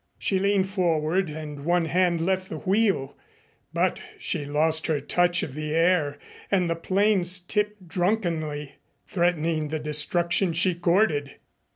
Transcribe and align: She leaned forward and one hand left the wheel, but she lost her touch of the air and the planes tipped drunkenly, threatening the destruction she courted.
She 0.17 0.39
leaned 0.39 0.67
forward 0.67 1.29
and 1.29 1.63
one 1.63 1.85
hand 1.85 2.21
left 2.21 2.49
the 2.49 2.57
wheel, 2.57 3.15
but 3.71 3.99
she 4.17 4.45
lost 4.45 4.87
her 4.87 4.99
touch 4.99 5.43
of 5.43 5.53
the 5.53 5.75
air 5.75 6.17
and 6.49 6.67
the 6.67 6.75
planes 6.75 7.37
tipped 7.37 7.87
drunkenly, 7.87 8.77
threatening 9.05 9.67
the 9.67 9.77
destruction 9.77 10.53
she 10.53 10.73
courted. 10.73 11.35